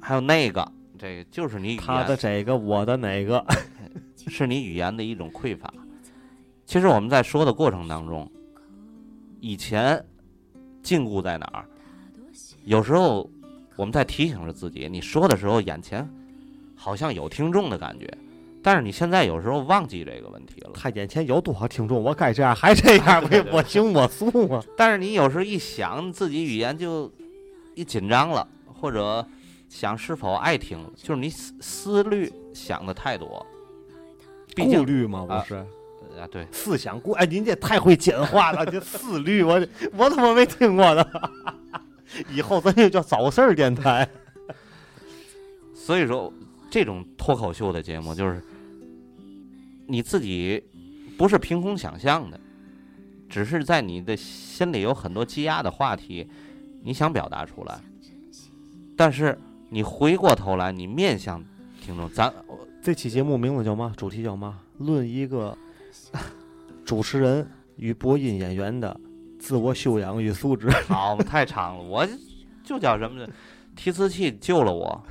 [0.00, 0.66] 还有那个，
[0.98, 3.44] 这个就是你他的这个，我的哪个？
[4.26, 5.72] 是你语言的一种匮乏。
[6.64, 8.28] 其实我们在说的过程当中，
[9.38, 10.02] 以前
[10.84, 11.64] 禁锢在哪儿？
[12.64, 13.28] 有时候
[13.74, 16.08] 我们在提醒着自己，你说的时候眼前
[16.76, 18.08] 好像有听众的感觉，
[18.62, 20.70] 但是你现在有时候忘记这个问题了。
[20.74, 22.00] 他眼前有多少听众？
[22.00, 24.62] 我该这样还这样， 对对我我行我素啊！
[24.76, 27.10] 但是你有时候一想自己语言就
[27.74, 29.26] 一紧张了，或者
[29.68, 33.44] 想是否爱听，就是你思思虑想的太多。
[34.54, 35.66] 毕顾竟虑嘛，啊不是啊，
[36.30, 37.14] 对，思想过。
[37.16, 39.54] 哎，您这太会简化了， 这思虑我
[39.96, 41.06] 我怎么没听过呢。
[42.30, 44.08] 以后咱就叫早事儿电台。
[45.74, 46.32] 所以说
[46.70, 48.42] 这种脱口秀的节目就是
[49.86, 50.62] 你自己
[51.18, 52.40] 不是凭空想象的，
[53.28, 56.26] 只是在你的心里有很多积压的话题，
[56.82, 57.78] 你想表达出来，
[58.96, 61.44] 但是你回过头来，你面向
[61.82, 62.32] 听众，咱
[62.82, 63.92] 这期节目名字叫嘛？
[63.96, 64.60] 主题叫嘛？
[64.78, 65.56] 论一个
[66.84, 68.98] 主持人与播音演员的
[69.38, 70.68] 自我修养与素质。
[70.86, 72.06] 好太长了，我
[72.62, 73.32] 就叫什么呢？
[73.74, 75.02] 提词器救了我，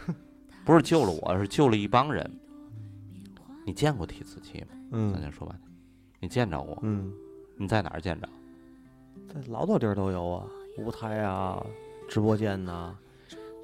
[0.64, 2.40] 不是救了我，是救了一帮人。
[3.66, 4.68] 你见过提词器吗？
[4.92, 5.62] 咱嗯就说白了，
[6.20, 6.78] 你见着过？
[6.82, 7.12] 嗯，
[7.58, 8.30] 你在哪儿见着？
[9.28, 10.46] 在老多地儿都有啊，
[10.78, 11.66] 舞台啊，
[12.08, 12.96] 直播间呐、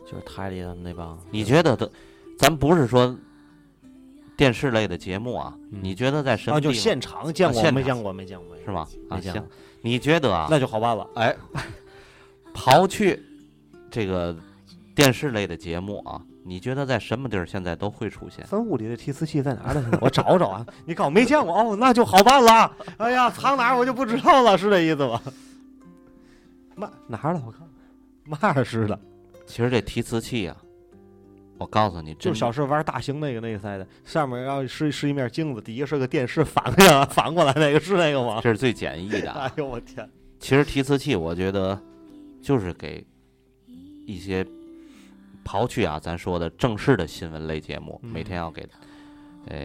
[0.05, 1.17] 就是台里的那帮。
[1.32, 1.89] 你觉得的？
[2.38, 3.15] 咱不是说
[4.39, 8.13] 电视类的节目啊，嗯你觉得在什啊，么地方、就现场见过、啊没见过？
[8.13, 8.88] 没见过，是吗？
[9.10, 9.45] 啊，行
[9.82, 10.47] 你觉得啊？
[10.49, 11.06] 那就好办了。
[11.15, 11.36] 哎，
[12.56, 13.21] 刨去
[13.91, 14.34] 这个
[14.95, 18.45] 电视类的节目啊，你觉得在什么地儿现在都会出现？
[18.49, 19.91] 咱屋里的提词器在哪儿呢？
[19.99, 20.65] 我找找啊。
[20.86, 22.71] 你告诉我没见过哦，那就好办了。
[22.95, 25.21] 哎呀，藏哪儿我就不知道了，是这意思吧？
[26.78, 27.43] 嘛哪儿了？
[27.45, 27.52] 我
[28.38, 28.97] 看嘛似的，
[29.45, 30.56] 其实这提词器啊，
[31.60, 38.39] 我告诉你，就是小时候玩大型那个那个赛的，上面要是是一面镜子，底下是个电视，反过来 反过来那个是那个吗？
[38.41, 39.54] 这是最简易的、哎啊。
[39.58, 40.10] 呦我天！
[40.39, 41.80] 其实提词器，我觉得
[42.41, 43.06] 就是给
[44.08, 44.45] 一些
[45.43, 48.65] 刨去啊，咱说的正式的新闻类节目，嗯每天要给
[49.48, 49.60] 呃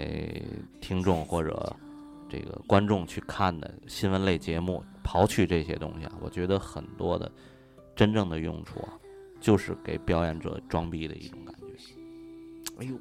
[0.81, 1.75] 听众或者
[2.29, 7.31] 这个观众去看的新闻类节目，刨去这些东西啊，我觉得很多的
[7.95, 8.99] 真正的用处啊，
[9.41, 11.54] 就是给表演者装逼的一种感觉。
[12.79, 12.95] 哎呦，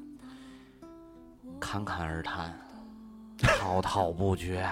[1.58, 2.56] 侃侃而谈，
[3.38, 4.66] 滔滔不绝，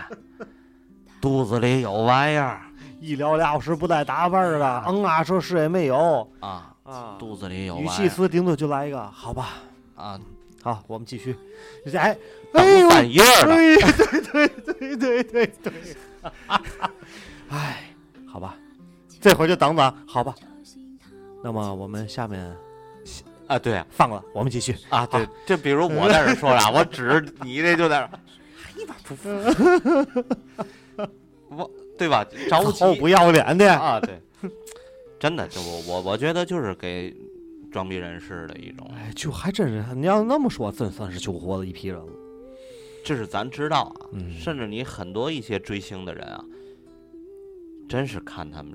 [1.20, 2.60] 肚子里有玩意儿。
[3.00, 7.16] 一聊俩小时不带打扮的，嗯啊说是也没有啊，啊。
[7.18, 9.54] 肚子里有语玩意儿气词顶多就来一个，好吧，
[9.96, 10.20] 啊，
[10.62, 11.36] 好，我们继续。
[11.94, 12.16] 哎，
[12.52, 13.76] 等哎呦，半夜儿的，哎，
[14.32, 15.72] 对对对对对对，
[17.48, 17.92] 哎，
[18.24, 18.54] 好吧，
[19.20, 20.32] 这回就等等，好吧。
[21.42, 22.56] 那么我们下面
[23.52, 24.74] 啊，对啊，放了，我们继续。
[24.88, 28.10] 啊，对，就比如我在这说啥， 我指着你这就在这儿，
[28.76, 29.28] 一点不服，
[31.50, 32.24] 我对吧？
[32.48, 32.98] 着急。
[32.98, 34.18] 不要脸的，啊，对，
[35.20, 37.14] 真的，就我我我觉得就是给
[37.70, 42.12] 装逼人士的一种，哎，就还真是，你要那么说，真算是救活了一批人了。
[43.04, 44.32] 这是咱知道啊，嗯。
[44.38, 46.42] 甚至你很多一些追星的人啊，
[47.88, 48.72] 真是看他们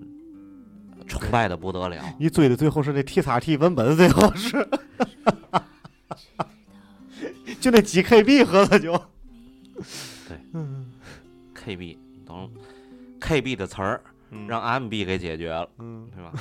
[1.08, 2.04] 崇拜的不得了。
[2.20, 4.67] 你追的最后是那 T 叉 T 文本，最后是，
[7.60, 8.93] 就那几 KB 合了就。
[11.56, 12.50] KB 等
[13.20, 16.34] KB 的词儿嗯让 MB 给解决了，嗯 对吧？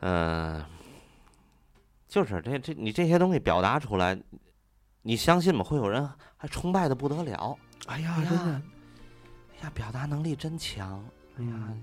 [0.00, 0.62] 嗯、
[2.08, 4.18] 就是这这你这些东西表达出来，
[5.02, 5.62] 你相信吗？
[5.64, 7.56] 会有人还崇拜的不得了。
[7.86, 8.62] 哎呀哎，真的呀，
[9.60, 11.02] 哎呀，表达能力真强。
[11.38, 11.82] 哎呀，嗯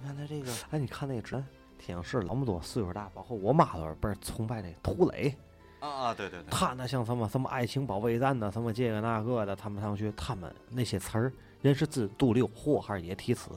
[0.00, 1.44] 你看他这个哎，你看那个真
[1.78, 5.34] 天津市那么多岁数大，包括我妈都是倍儿崇拜那涂磊。
[5.80, 13.50] 啊啊，对对对，他那像什么什么爱情保卫战的，什么这个那个的，他们上去，他们那些词儿，人是自肚里有货还是也提词？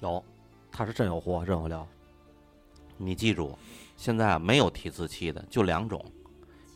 [0.00, 0.22] 有。
[0.74, 1.86] 他是真有货，真有料。
[2.96, 3.58] 你记住，
[3.98, 6.02] 现在啊没有提词器的就两种，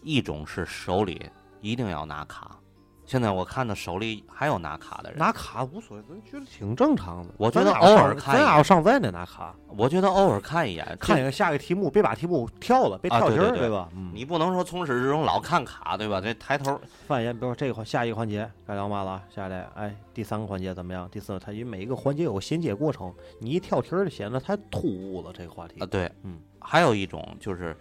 [0.02, 1.31] 一种是手里
[1.62, 2.59] 一定要拿卡。
[3.07, 7.33] 现在我看到手里还有拿卡的人，拿卡无所谓，咱觉得挺正常的。
[7.38, 9.55] 我觉得偶尔看咱哪看一眼有上咱得拿卡？
[9.69, 13.88] 我觉得偶尔看一眼，看一个下一个题目，别把题目跳了，别啊跳题儿，对吧？
[13.95, 16.21] 嗯，你不能说从始至终老看卡，对吧？
[16.21, 21.09] 这抬头范言，比如说这个环下一个环节该聊嘛了，下来，哎，第三个环节怎么样？
[21.09, 25.33] 第四个，它因为每一个环节有个衔接过程，你一跳题儿就显得太突兀了。
[25.33, 27.77] 这个话题啊，，对，嗯，还有一种就是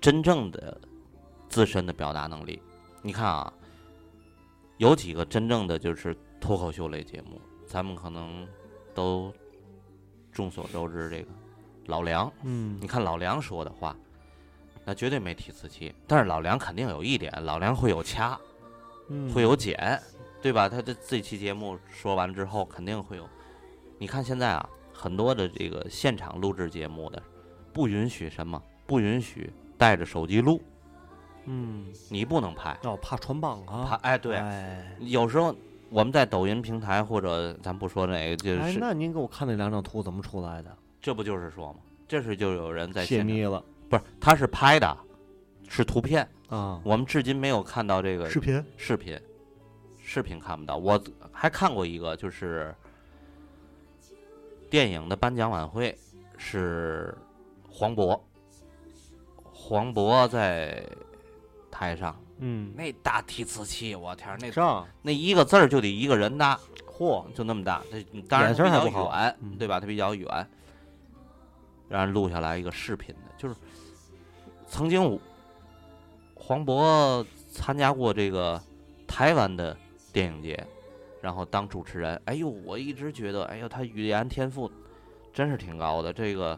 [0.00, 0.80] 真正的
[1.50, 2.62] 自身的表达能力。
[3.02, 3.52] 你看啊，
[4.78, 8.46] 有几个真正的就是脱口秀类节目，咱们可能
[8.94, 9.32] 都
[10.32, 11.28] 众所周知，这个
[11.86, 13.96] 老梁，嗯你看老梁说的话，
[14.84, 15.94] 那绝对没提词器。
[16.06, 18.38] 但是老梁肯定有一点，老梁会有掐，
[19.08, 20.00] 嗯会有剪，
[20.42, 20.68] 对吧？
[20.68, 23.28] 他这这期节目说完之后，肯定会有。
[23.96, 27.22] 你看现在啊，很多的这个现场录制节目的，
[27.72, 28.60] 不允许什么？
[28.86, 30.60] 不允许带着手机录，
[31.46, 32.76] 嗯，你不能拍。
[32.84, 35.54] 哦，怕穿帮啊，怕哎，对，哎，有时候
[35.90, 40.76] 我们在抖音平台或者咱不说哪个，就哎，是那您给我看那两张图怎么出来的？
[41.00, 41.78] 这不就是说吗？
[42.06, 44.96] 这是就有人在现场，泄密了不是，他是拍的，
[45.68, 46.28] 是图片。
[46.50, 46.78] 啊！
[46.84, 49.18] 我们至今没有看到这个视频视频，
[49.98, 50.76] 视频看不到。
[50.76, 51.02] 我
[51.32, 52.72] 还看过一个，就是
[54.70, 55.96] 电影的颁奖晚会，
[56.36, 57.16] 是
[57.68, 58.20] 黄渤，
[59.52, 60.86] 黄渤在
[61.74, 66.56] 台上，嗯，那大提词器，我天，那上那一个字儿就得一个人大，
[66.86, 67.82] 嚯，就那么大。
[67.90, 69.10] 这当然比较还不好。
[69.12, 69.56] 远，嗯。
[69.58, 69.80] 对吧？
[69.80, 70.48] 它比较远，
[71.88, 73.56] 然后录下来一个视频的，就是
[74.68, 75.18] 曾经我
[76.36, 78.62] 黄渤参加过这个
[79.08, 79.76] 台湾的
[80.12, 80.64] 电影节，
[81.20, 82.20] 然后当主持人。
[82.26, 84.70] 哎呦，我一直觉得，哎呦，他语言天赋
[85.32, 86.56] 真是挺高的，这个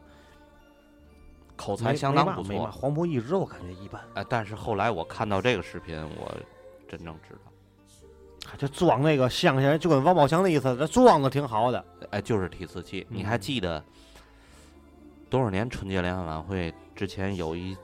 [1.56, 2.70] 口才相当不错。
[2.70, 6.34] 黄渤一直我感觉一般，哎，但是后来我看到这个视频，我
[6.88, 7.52] 真正知道。
[8.56, 11.84] 就装那个乡下人就跟王宝强的意思，这装的挺好的。
[12.10, 13.04] 哎，就是提词器。
[13.10, 13.84] 你还嗯记得
[15.28, 17.76] 多少年春节联欢晚会之前有一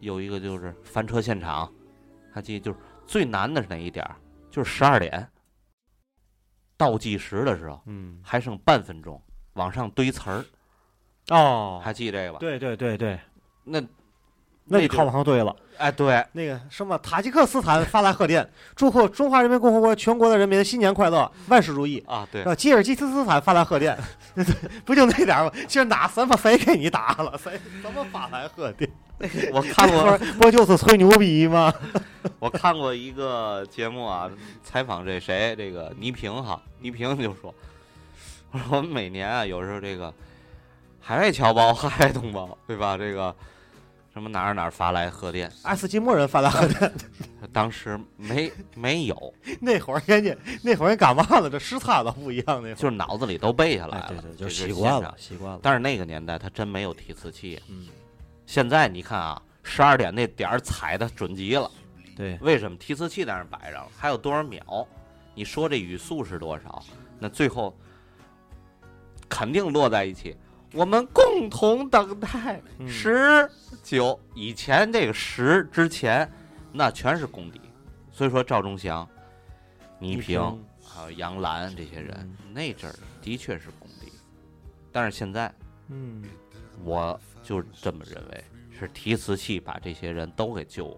[0.00, 1.72] 有一个就是翻车现场，
[2.32, 4.16] 还记得就是最难的是哪一点儿？
[4.50, 5.28] 就是十二点
[6.76, 10.44] 倒计时的时候，嗯，还剩半分钟，往上堆词儿，
[11.28, 12.38] 哦，还记这个吧？
[12.38, 13.18] 对对对对，
[13.64, 13.80] 那
[14.64, 15.54] 那就就靠不上对了。
[15.78, 22.02] 哎，对，那个什么，塔吉克斯坦发来贺电，祝贺中华人民共和国全国的人民新年快乐，万事如意。
[22.06, 23.96] 啊，对吉尔吉斯斯坦发来贺电，
[24.86, 25.52] 不就那点儿吗？
[25.68, 28.90] 其实哪什么谁给你打了， 谁怎么发来贺电？
[29.52, 31.72] 我看过， 不就是吹牛逼吗？
[32.38, 34.30] 我看过一个节目啊，
[34.62, 37.54] 采访这谁，这个倪萍哈，倪萍就说，
[38.52, 40.12] 我说我们每年啊，有时候这个
[41.06, 42.98] 海外侨胞、 海外同胞，对吧？
[42.98, 43.32] 这个
[44.12, 46.92] 什么哪儿哪儿发来贺电，爱斯基摩人发来贺电，
[47.52, 51.48] 当时没没有，那会儿人家那会儿人干嘛了？
[51.48, 55.60] 这时差都不一样，那会儿就是脑子里都背下来了，哎对对，就就是习惯了，习惯了。
[55.62, 57.86] 但是那个年代他真没有提词器，嗯，
[58.44, 61.70] 现在你看啊，十二点那点儿踩的准极了。
[62.16, 63.86] 对，为什么提词器在那儿摆着了？
[63.96, 64.84] 还有多少秒？
[65.36, 66.82] 你说这语速是多少？
[67.20, 67.72] 那最后
[69.28, 70.36] 肯定落在一起。
[70.72, 73.50] 我们共同等待嗯十
[73.82, 74.18] 九。
[74.34, 76.30] 以前这个十之前，
[76.72, 77.60] 那全是公敌。
[78.12, 79.08] 所以说赵忠祥、
[79.98, 80.40] 倪萍
[80.82, 84.10] 还有杨澜这些人，嗯那阵儿的确是公敌。
[84.90, 85.52] 但是现在，
[85.88, 86.22] 嗯，
[86.82, 88.44] 我就这么认为，
[88.78, 90.96] 是提词器把这些人都给救了。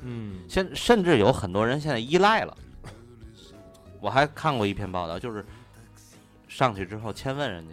[0.00, 2.56] 嗯，现甚至有很多人现在依赖了。
[4.00, 5.44] 我还看过一篇报道，就是
[6.48, 7.72] 上去之后先问人家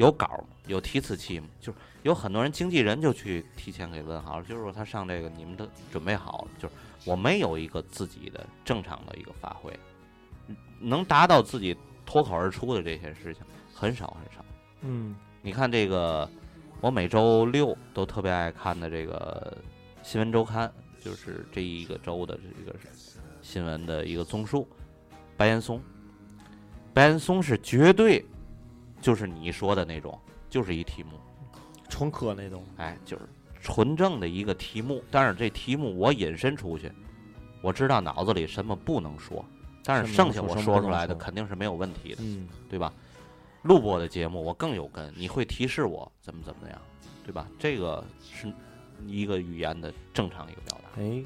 [0.00, 0.56] 有稿吗？
[0.66, 1.46] 有提词器吗？
[1.60, 9.70] 就是有很多人经纪人就去提前给问好了，就是说他上这个你们都准备好了，就是我没有一个自己的正常的一个发挥，
[10.80, 13.42] 能达到自己脱口而出的这些事情
[13.74, 14.42] 很少很少。
[14.80, 16.26] 嗯，你看这个，
[16.80, 19.54] 我每周六都特别爱看的这个
[20.02, 22.74] 新闻周刊，就是这一个周的这个
[23.42, 24.66] 新闻的一个综述。
[25.36, 25.78] 白岩松，
[26.94, 28.24] 白岩松是绝对
[29.00, 31.18] 就是你说的那种，就是一题目，
[31.88, 32.64] 纯科那种。
[32.76, 33.22] 哎，就是
[33.60, 35.02] 纯正的一个题目。
[35.10, 36.90] 但是这题目我引申出去，
[37.62, 39.44] 我知道脑子里什么不能说，
[39.84, 42.18] 但是剩下我说出来的肯定是没有问题的。
[42.20, 42.92] 嗯，对吧？
[43.62, 46.78] 录播的节目我更有根，你会提示我怎么怎么样，
[47.24, 47.46] 对吧？
[47.58, 48.50] 这个是
[49.06, 51.02] 一个语言的正常一个表达。
[51.02, 51.22] 哎，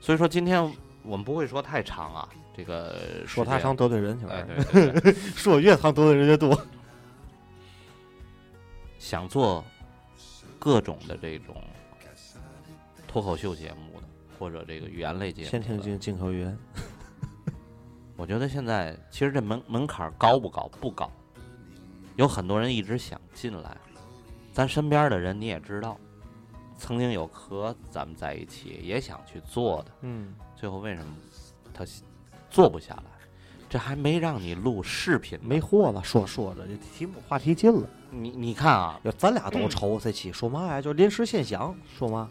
[0.00, 0.62] 所以说今天
[1.02, 6.58] 我们不会说太长啊，这个说太长，得罪人去哎，了，对对对， 说越长得罪人越多。
[9.02, 9.64] 想做
[10.60, 11.56] 各种的这种
[13.08, 14.06] 脱口秀节目的，
[14.38, 16.56] 或者这个语言类节目，先听进进口语言。
[18.16, 20.70] 我觉得现在其实这门门槛高不高？
[20.80, 21.10] 不高，
[22.14, 23.76] 有很多人一直想进来。
[24.52, 25.98] 咱身边的人你也知道，
[26.78, 31.12] 曾经有和咱们在一起也想去做的，嗯，最后为什么
[31.74, 31.84] 他
[32.48, 33.02] 做不下来？
[33.68, 37.88] 这还没让你录视频，没货了，说说着这题目话题进了。
[38.12, 40.80] 你你看啊，要咱俩都愁这期说嘛呀？
[40.80, 42.28] 就临时现想说嘛。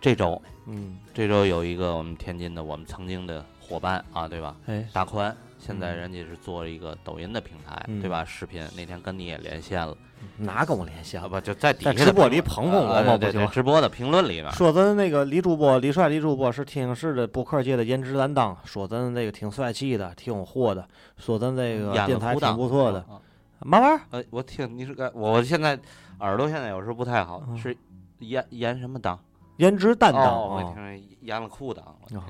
[0.00, 4.54] 这周嗯，这周有一个我们天津的我们曾经的伙伴啊，对吧？
[4.66, 8.24] 哎，大宽现在人家是做一个抖音的平台，嗯对吧？
[8.24, 9.96] 视频那天跟你也连线了，
[10.36, 11.28] 哪跟我连线啊了？
[11.30, 13.16] 不就在底下在直播里捧捧我啊吗？
[13.16, 22.98] 不就对对，直播的评论里面，说咱那个李主播李帅李主播是天津市的播客界的颜值担当，说咱那个挺帅气的，挺有货的，说咱这个演电台挺不错的。
[23.00, 23.20] 啊
[23.64, 24.00] 嘛玩意儿？
[24.10, 25.78] 呃，我听你是个，我现在
[26.20, 27.76] 耳朵现在有时候不太好，嗯是
[28.18, 29.18] 颜颜什么档？
[29.56, 30.72] 颜值担当哦，我啊！
[30.72, 32.24] 听着演了裤裆，我听哦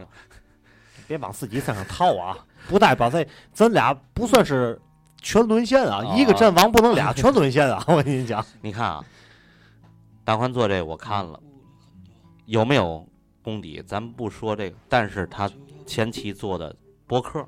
[1.07, 2.37] 别往自己身上套啊！
[2.69, 4.81] 不代表这咱俩不算是
[5.21, 7.83] 全沦陷啊，哦一个阵亡不能俩 全沦陷啊！
[7.89, 9.05] 我跟你讲， 你看啊，
[10.25, 11.39] 大宽做这个我看了，
[12.47, 13.07] 有没有
[13.43, 13.83] 功底？
[13.87, 15.51] 咱不说这个，但是他
[15.87, 16.75] 前期做的
[17.07, 17.47] 博客，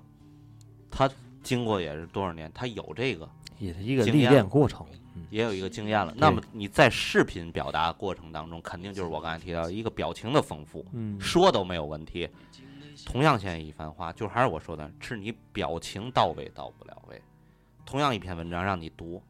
[0.90, 1.08] 他
[1.42, 3.26] 经过也是多少年，他有这个，
[3.58, 4.86] 也是一个历练过程。
[5.30, 6.12] 也有一个经验了。
[6.16, 12.28] 那么你在视频表达过程当中，肯定就是我刚才提到的一个表情的丰富，嗯，说都没有问题。
[13.04, 17.20] 同样现在一番话，就还是我说的，是你表情到位到不了位。
[17.86, 19.22] 同样一篇文章让你读，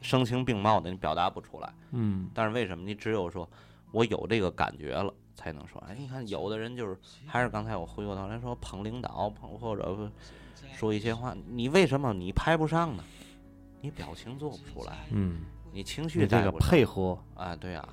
[0.00, 1.72] 声情并茂的，你表达不出来。
[1.90, 3.48] 嗯，但是为什么你只有说
[3.90, 5.82] 我有这个感觉了，才能说？
[5.88, 6.96] 哎，你看有的人就是
[7.26, 10.10] 还是刚才我回过头来说捧领导，捧或者
[10.74, 13.04] 说一些话，你为什么你拍不上呢？
[13.84, 17.86] 你表情做不出来，嗯，你情绪你这个配合，啊，对啊，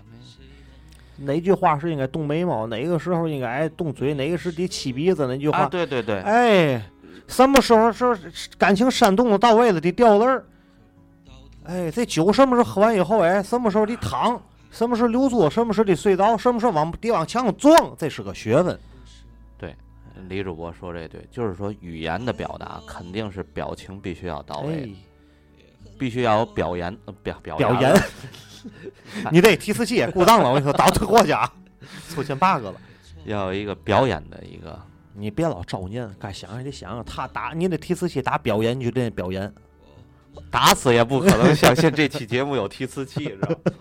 [1.17, 6.81] 哪句话是应该动眉毛，哪个时候应该动嘴，哪个是得起鼻子，那句话啊，对对对，哎，
[7.27, 8.17] 什么时候是
[8.57, 10.45] 感情煽动的到位了得掉泪儿？
[11.65, 14.41] 哎，这酒什么时候喝完以后，哎，什么时候得躺？
[14.71, 15.49] 什么时候留作？
[15.49, 16.37] 什么时候得睡着？
[16.37, 17.93] 什么时候往得往墙上撞？
[17.97, 18.79] 这是个学问。
[20.29, 24.89] 李主播说这对，就是说语言的表达肯定是表情必须要到位，哎，
[26.01, 28.03] 必须要有表演呃表表表扬演，
[29.31, 31.47] 你这提词器也故障了，我跟你说，倒退货去啊，
[32.09, 32.73] 出现 bug 了。
[33.25, 34.81] 要有一个表演的一个
[35.13, 39.53] 你别老照念，该想也得想想，他打你的提词器打表演，你就练表演。
[40.49, 43.55] 打死也不可能相信这期节目有提词器，知道吗？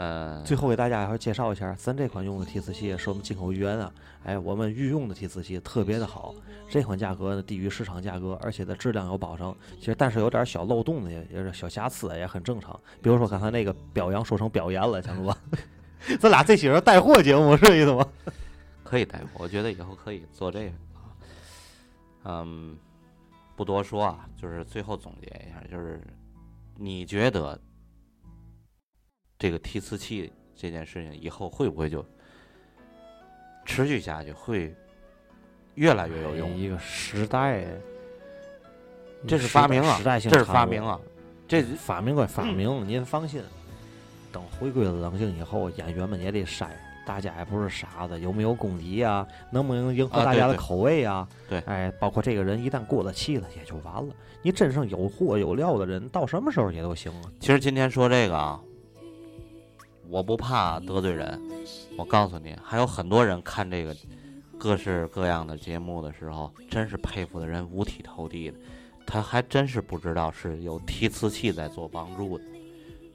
[0.00, 3.92] 嗯，最后给大家一会儿介绍一下，咱这款用的提词器是我们进口豫园啊，
[4.22, 6.32] 哎，我们御用的提词器特别的好，
[6.70, 9.52] 这款价格呢低于市场价格，而且的质量有保证。
[9.80, 12.78] 其实但是有点小漏洞的，也也是小瑕疵，也很正常。
[13.02, 15.36] 比如说刚才那个表扬说成表演了，强哥，
[16.20, 18.06] 咱俩这期是带货节目是这意思吗？
[18.84, 21.10] 可以带货，我觉得以后可以做这个啊。
[22.22, 22.78] 嗯，
[23.56, 26.00] 不多说啊，就是最后总结一下，就是
[26.76, 27.60] 你觉得
[29.38, 32.04] 这个提词器这件事情以后会不会就
[33.64, 34.74] 持续下去，会
[35.74, 36.56] 越来越有用？
[36.56, 37.64] 一个时代，
[39.26, 40.98] 这是发明啊时代性这是发明啊，
[41.46, 43.40] 这发明归发明，您放心，
[44.32, 46.66] 等回归了冷静以后，演员们也得筛，
[47.06, 49.24] 大家也不是傻子，有没有功底啊？
[49.52, 51.28] 能不能迎合大家的啊对对口味啊？
[51.48, 54.12] 对哎，包括这个人一旦过了气了，也就完了。
[54.42, 57.30] 你真正有货有料的人，到什么时候也都行啊。
[57.38, 58.60] 其实今天说这个啊，
[60.08, 61.40] 我不怕得罪人。
[61.96, 63.94] 我告诉你，还有很多人看这个
[64.58, 68.58] 各式各样的节目的时候，真是佩服的人五体投地的。
[69.06, 72.44] 他还真是不知道是有提词器在做帮助的。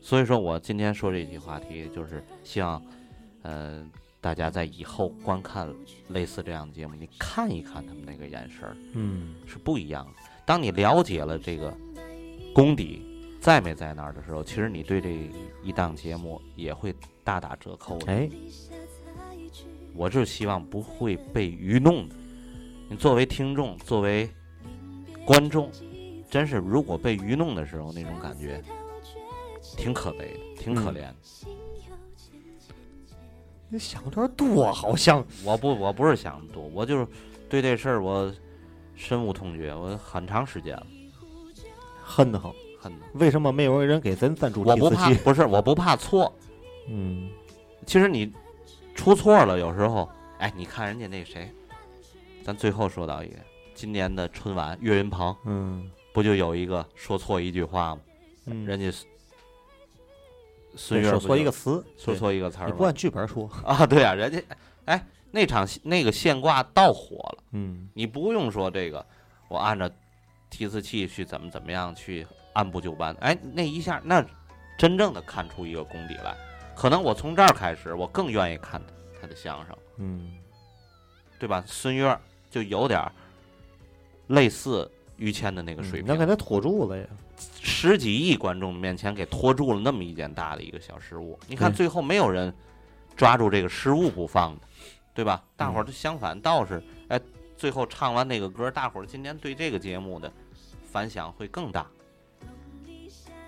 [0.02, 2.82] 所以说我今天说这期话题，就是希望，
[3.44, 3.86] 呃，
[4.20, 5.72] 大家在以后观看
[6.10, 10.12] 类似这样的节目，你看一看他们那个眼神儿，嗯，是不一样的。
[10.46, 11.74] 当你了解了这个
[12.54, 13.02] 功底
[13.44, 15.30] 在没在那儿的时候，其实你对这
[15.62, 18.10] 一档节目也会大打折扣的。
[18.10, 18.30] 哎，
[19.94, 22.16] 我就是希望不会被愚弄的。
[22.90, 24.30] 你作为听众，作为
[25.26, 25.70] 观众，
[26.30, 28.64] 真是如果被愚弄的时候，那种感觉
[29.76, 30.20] 挺可悲
[30.56, 31.16] 的，挺可嗯怜的。
[33.68, 37.06] 你想有点多，好像我不，我不是想多，我就是
[37.50, 38.34] 对这事儿我
[38.96, 40.88] 深恶痛绝，我很长时间了，
[42.02, 42.50] 恨得很。
[43.14, 44.90] 为什么没有人给咱赞助我不？
[44.90, 46.34] 怕，不是我不怕错，
[46.88, 47.30] 嗯，
[47.86, 48.32] 其实你
[48.96, 50.10] 出错了，有时候，
[50.40, 51.50] 哎，你看人家那谁，
[52.44, 53.38] 咱最后说到一个，
[53.74, 58.02] 今年的春晚，岳云鹏嗯不就有一个说错一句话吗？
[58.46, 59.08] 嗯，人家孙
[60.76, 63.50] 孙悦说错一个词，说错一个词儿你不按剧本说。
[63.64, 63.86] 啊？
[63.86, 64.42] 对啊，人家
[64.86, 69.04] 哎那场那个现挂倒火了，嗯你不用说这个，
[69.48, 69.90] 我按照
[70.50, 74.26] 提词器去怎么怎么样去按部就班，哎，那一下那
[74.78, 76.36] 真正的看出一个功底来。
[76.76, 79.78] 可能我从这儿开始，我更愿意看他他的相声。
[79.98, 80.34] 嗯
[81.40, 81.64] 对吧？
[81.68, 82.18] 孙悦
[82.50, 83.12] 就有点儿
[84.28, 87.06] 类似于谦的那个水平，那给他拖住了呀。
[87.62, 91.38] 十几亿观众面前给拖住了那么一件大的一个小失误。
[91.48, 92.54] 你看最后没有人
[93.16, 94.62] 抓住这个失误不放的，
[95.14, 95.44] 对吧？
[95.58, 97.20] 大伙儿嗯都相反倒是哎
[97.58, 100.32] 最后唱完那个歌，大伙儿今年对这个节目的
[100.92, 101.86] 反响会更大。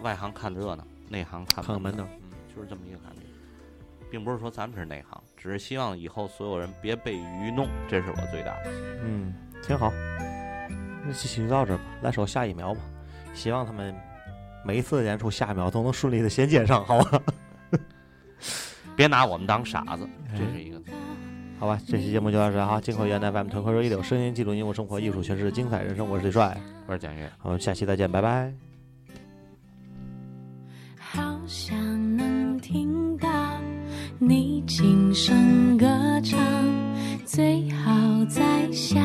[0.01, 2.09] 外行看热闹，内行看看门道，道。
[2.11, 3.21] 嗯，就是这么一个感觉，
[4.09, 8.71] 并不是说咱们是内行，只是希望以后所有人别被愚弄，这是我最大的。
[9.03, 9.33] 嗯，
[9.63, 9.91] 挺好。
[11.03, 12.81] 那这期就到这儿吧，来首下一秒吧。
[13.33, 13.95] 希望他们
[14.63, 17.21] 每一次演出下一秒都能顺利的衔接上，好吧？
[18.95, 20.81] 别拿我们当傻子，哎这是一个。
[21.59, 22.81] 好吧，这期节目就到这儿哈。
[22.81, 27.31] 金口源在外面团口热一流，声音记录你我生活艺术诠释精彩人生，我是李帅，我是简约。
[27.41, 28.74] 我们下期再见，拜拜。
[31.47, 31.77] 想
[32.17, 33.29] 能听到
[34.17, 35.85] 你轻声歌
[36.23, 36.39] 唱，
[37.23, 37.91] 最好
[38.27, 38.41] 在
[38.71, 38.99] 下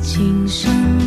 [0.00, 0.97] 情深